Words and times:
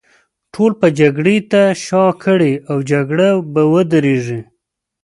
ټول 0.53 0.71
به 0.79 0.87
جګړې 0.99 1.37
ته 1.51 1.61
شا 1.85 2.05
کړي، 2.23 2.53
او 2.69 2.77
جګړه 2.91 3.29
به 3.53 3.61
ودرېږي. 3.73 4.41